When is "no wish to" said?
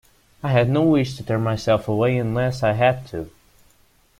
0.67-1.23